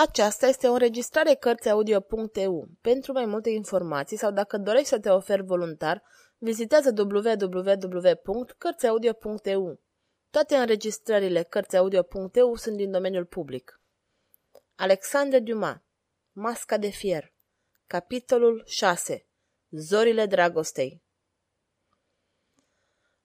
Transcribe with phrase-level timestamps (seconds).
[0.00, 2.68] Aceasta este o înregistrare Cărțiaudio.eu.
[2.80, 6.02] Pentru mai multe informații sau dacă dorești să te oferi voluntar,
[6.38, 9.80] vizitează www.cărțiaudio.eu.
[10.30, 13.80] Toate înregistrările Cărțiaudio.eu sunt din domeniul public.
[14.74, 15.76] Alexandre Dumas
[16.32, 17.32] Masca de fier
[17.86, 19.26] Capitolul 6
[19.70, 21.02] Zorile dragostei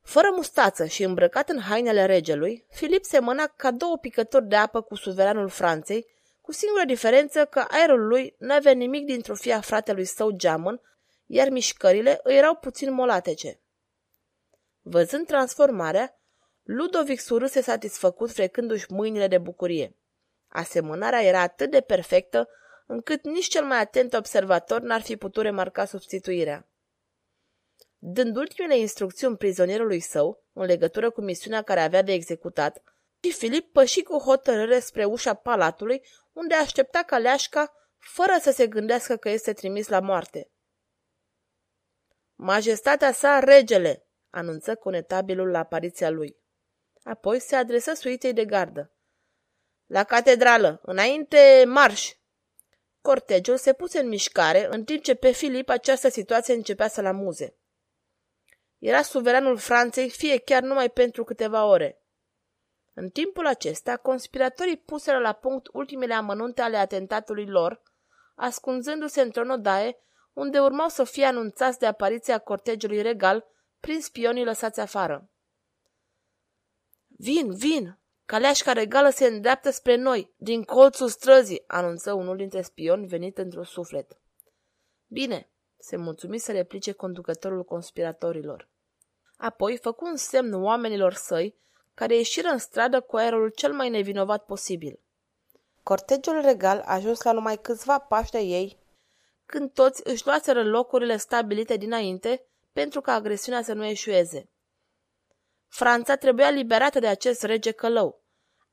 [0.01, 4.95] Fără mustață și îmbrăcat în hainele regelui, Filip semăna ca două picători de apă cu
[4.95, 6.13] suveranul Franței,
[6.45, 10.81] cu singura diferență că aerul lui n-avea nimic din trofia fratelui său geamăn,
[11.25, 13.59] iar mișcările îi erau puțin molatece.
[14.81, 16.19] Văzând transformarea,
[16.63, 19.95] Ludovic surâse satisfăcut frecându-și mâinile de bucurie.
[20.47, 22.49] Asemănarea era atât de perfectă
[22.87, 26.67] încât nici cel mai atent observator n-ar fi putut remarca substituirea.
[27.97, 32.83] Dând ultimele instrucțiuni prizonierului său, în legătură cu misiunea care avea de executat,
[33.19, 36.01] și Filip păși cu hotărâre spre ușa palatului,
[36.35, 40.51] unde aștepta caleașca, fără să se gândească că este trimis la moarte.
[42.35, 46.37] Majestatea sa, regele, anunță conetabilul la apariția lui.
[47.03, 48.91] Apoi se adresă suitei de gardă.
[49.85, 52.13] La catedrală, înainte marș!
[53.01, 57.57] Cortegiul se puse în mișcare, în timp ce pe Filip această situație începea să-l amuze.
[58.77, 62.04] Era suveranul Franței, fie chiar numai pentru câteva ore.
[62.97, 67.81] În timpul acesta, conspiratorii puseră la punct ultimele amănunte ale atentatului lor,
[68.35, 69.97] ascunzându-se într-o odaie
[70.33, 73.45] unde urmau să fie anunțați de apariția cortegiului regal
[73.79, 75.29] prin spionii lăsați afară.
[77.07, 77.99] Vin, vin!
[78.25, 83.63] Caleașca regală se îndreaptă spre noi, din colțul străzii, anunță unul dintre spioni venit într-un
[83.63, 84.17] suflet.
[85.07, 88.69] Bine, se mulțumi să replice conducătorul conspiratorilor.
[89.37, 91.55] Apoi făcu un semn oamenilor săi
[91.95, 94.99] care ieșiră în stradă cu aerul cel mai nevinovat posibil.
[95.83, 98.79] Cortegiul regal a ajuns la numai câțiva pași de ei,
[99.45, 104.49] când toți își luaseră locurile stabilite dinainte pentru ca agresiunea să nu eșueze.
[105.67, 108.23] Franța trebuia liberată de acest rege călău.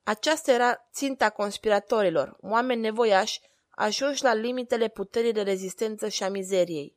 [0.03, 6.97] Aceasta era ținta conspiratorilor, oameni nevoiași, ajunși la limitele puterii de rezistență și a mizeriei.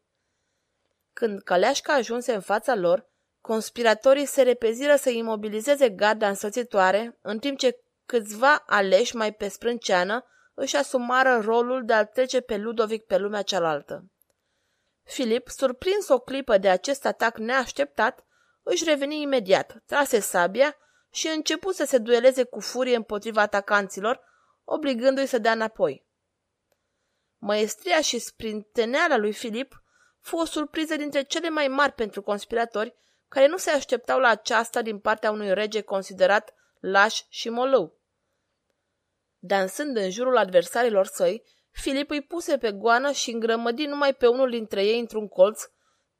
[1.14, 3.10] Când Caleașca ajunse în fața lor,
[3.46, 10.26] conspiratorii se repeziră să imobilizeze garda însoțitoare, în timp ce câțiva aleși mai pe sprânceană
[10.54, 14.04] își asumară rolul de a trece pe Ludovic pe lumea cealaltă.
[15.04, 18.26] Filip, surprins o clipă de acest atac neașteptat,
[18.64, 20.78] își reveni imediat, trase sabia
[21.12, 24.22] și începu să se dueleze cu furie împotriva atacanților,
[24.64, 26.06] obligându-i să dea înapoi.
[27.38, 29.84] Măestria și sprinteneala lui Filip
[30.20, 32.96] fu o surpriză dintre cele mai mari pentru conspiratori,
[33.28, 38.00] care nu se așteptau la aceasta din partea unui rege considerat laș și molău.
[39.38, 41.44] Dansând în jurul adversarilor săi,
[41.82, 45.62] Filip îi puse pe goană și îngrămădi numai pe unul dintre ei într-un colț,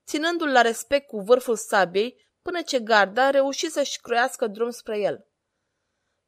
[0.06, 5.28] ținându-l la respect cu vârful sabiei, până ce garda reuși să-și croiască drum spre el.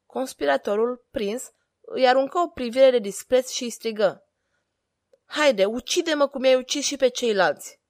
[0.06, 1.50] Conspiratorul, prins,
[1.80, 4.26] îi aruncă o privire de dispreț și îi strigă.
[5.24, 7.80] Haide, ucide-mă cum ai ucis și pe ceilalți.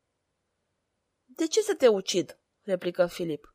[1.24, 2.38] De ce să te ucid?
[2.68, 3.54] Replică Filip.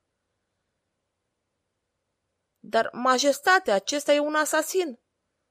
[2.59, 5.00] Dar, majestate, acesta e un asasin,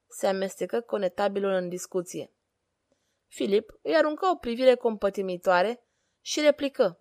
[0.08, 2.32] se amestecă conetabilul în discuție.
[3.26, 5.86] Filip îi aruncă o privire compătimitoare
[6.20, 7.00] și replică.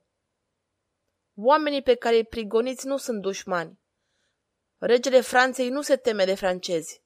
[1.35, 3.79] Oamenii pe care îi prigoniți nu sunt dușmani.
[4.77, 7.03] Regele Franței nu se teme de francezi.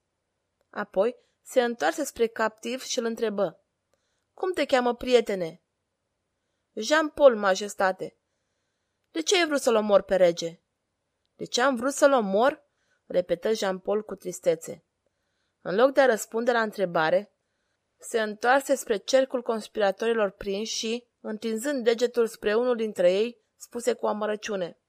[0.70, 3.64] Apoi se întoarse spre captiv și îl întrebă.
[4.34, 5.62] Cum te cheamă, prietene?
[6.74, 8.18] Jean-Paul, majestate.
[9.16, 10.60] De ce ai vrut să-l omor pe rege?
[11.36, 12.64] De ce am vrut să-l omor?
[13.06, 14.86] repetă Jean-Paul cu tristețe.
[15.62, 17.34] În loc de a răspunde la întrebare,
[17.98, 24.08] se întoarse spre cercul conspiratorilor prinși și, întinzând degetul spre unul dintre ei, spuse cu
[24.08, 24.80] amărăciune.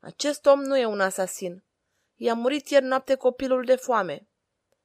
[0.00, 1.64] Acest om nu e un asasin.
[2.14, 4.28] I-a murit ieri noapte copilul de foame.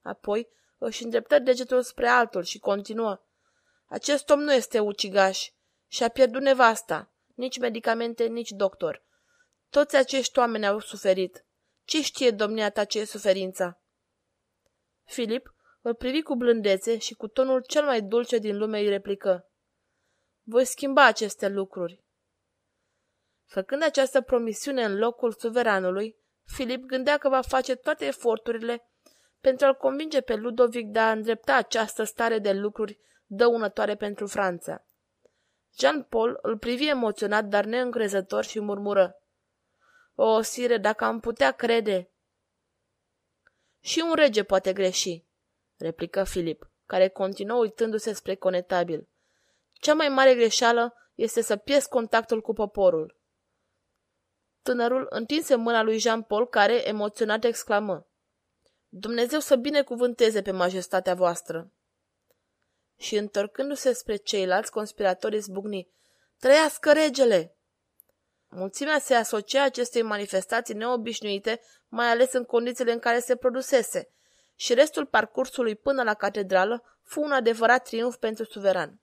[0.01, 3.21] Apoi își îndreptă degetul spre altul și continuă.
[3.85, 5.49] Acest om nu este ucigaș
[5.87, 7.11] și a pierdut nevasta,
[7.41, 9.03] nici medicamente, nici doctor.
[9.69, 11.45] Toți acești oameni au suferit.
[11.83, 13.81] Ce știe domnia ta ce e suferința?
[15.03, 19.51] Filip îl privi cu blândețe și cu tonul cel mai dulce din lume îi replică.
[20.43, 22.03] Voi schimba aceste lucruri.
[23.45, 28.89] Făcând această promisiune în locul suveranului, Filip gândea că va face toate eforturile
[29.39, 34.85] pentru a-l convinge pe Ludovic de a îndrepta această stare de lucruri dăunătoare pentru Franța.
[35.77, 39.15] Jean-Paul îl privi emoționat, dar neîncrezător și murmură.
[40.15, 42.11] O, sire, dacă am putea crede!
[43.79, 45.23] Și un rege poate greși,
[45.77, 49.07] replică Filip, care continuă uitându-se spre conetabil.
[49.73, 53.19] Cea mai mare greșeală este să pierzi contactul cu poporul.
[54.61, 58.07] Tânărul întinse mâna lui Jean-Paul, care, emoționat, exclamă.
[58.89, 61.71] Dumnezeu să binecuvânteze pe majestatea voastră!
[63.01, 65.89] Și întorcându-se spre ceilalți conspiratori zbucni.
[66.39, 67.55] Trăiască regele!
[68.49, 74.09] Mulțimea se asocia acestei manifestații neobișnuite, mai ales în condițiile în care se produsese,
[74.55, 79.01] și restul parcursului până la catedrală fu un adevărat triumf pentru suveran.